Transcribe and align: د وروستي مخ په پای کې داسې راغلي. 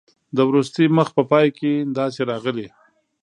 د 0.35 0.37
وروستي 0.49 0.85
مخ 0.97 1.07
په 1.17 1.23
پای 1.31 1.47
کې 1.57 1.71
داسې 1.99 2.21
راغلي. 2.31 2.67